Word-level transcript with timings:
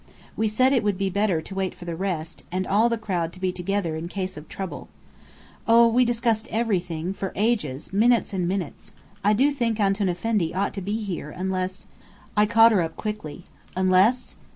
We 0.35 0.47
said 0.47 0.73
it 0.73 0.83
would 0.83 0.97
be 0.97 1.11
better 1.11 1.41
to 1.41 1.53
wait 1.53 1.75
for 1.75 1.85
the 1.85 1.95
rest, 1.95 2.43
and 2.51 2.65
all 2.65 2.89
the 2.89 2.97
crowd 2.97 3.31
to 3.33 3.39
be 3.39 3.51
together 3.51 3.95
in 3.95 4.07
case 4.07 4.35
of 4.35 4.49
trouble. 4.49 4.87
Oh, 5.67 5.87
we 5.87 6.05
discussed 6.05 6.47
everything, 6.49 7.13
for 7.13 7.31
ages 7.35 7.93
minutes 7.93 8.33
and 8.33 8.47
minutes. 8.47 8.93
I 9.23 9.33
do 9.33 9.51
think 9.51 9.79
Antoun 9.79 10.09
Effendi 10.09 10.55
ought 10.55 10.73
to 10.73 10.81
be 10.81 10.97
here, 10.97 11.29
unless" 11.29 11.85
I 12.35 12.47
caught 12.47 12.71
her 12.71 12.81
up 12.81 12.95
quickly. 12.95 13.43
"Unless?" 13.75 14.37